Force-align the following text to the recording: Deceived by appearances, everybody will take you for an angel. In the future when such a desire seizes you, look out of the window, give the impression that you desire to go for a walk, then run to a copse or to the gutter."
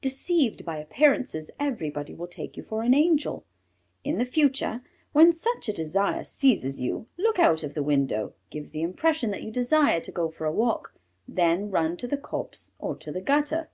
Deceived 0.00 0.64
by 0.64 0.78
appearances, 0.78 1.50
everybody 1.60 2.14
will 2.14 2.26
take 2.26 2.56
you 2.56 2.62
for 2.62 2.80
an 2.82 2.94
angel. 2.94 3.44
In 4.02 4.16
the 4.16 4.24
future 4.24 4.80
when 5.12 5.30
such 5.30 5.68
a 5.68 5.74
desire 5.74 6.24
seizes 6.24 6.80
you, 6.80 7.06
look 7.18 7.38
out 7.38 7.62
of 7.62 7.74
the 7.74 7.82
window, 7.82 8.32
give 8.48 8.72
the 8.72 8.80
impression 8.80 9.30
that 9.32 9.42
you 9.42 9.50
desire 9.50 10.00
to 10.00 10.10
go 10.10 10.30
for 10.30 10.46
a 10.46 10.50
walk, 10.52 10.94
then 11.28 11.70
run 11.70 11.98
to 11.98 12.08
a 12.10 12.16
copse 12.16 12.70
or 12.78 12.96
to 12.96 13.12
the 13.12 13.20
gutter." 13.20 13.68